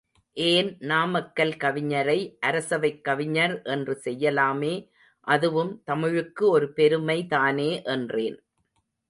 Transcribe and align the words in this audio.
ஏன் 0.37 0.77
நாமக்கல் 0.81 1.51
கவிஞரை 1.57 2.15
அரசவைக் 2.39 3.03
கவிஞர் 3.03 3.61
என்று 3.65 4.01
செய்யலாமே, 4.05 4.73
அதுவும் 5.27 5.81
தமிழுக்கு 5.83 6.49
ஒரு 6.49 6.73
பெருமை 6.73 7.27
தானே 7.27 7.81
என்றேன். 7.87 8.39